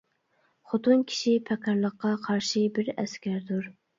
-خوتۇن 0.69 1.03
كىشى 1.11 1.33
پېقىرلىققا 1.51 2.13
قارشى 2.25 2.65
بىر 2.79 2.91
ئەسكەر 2.95 3.39
دۇر. 3.51 3.71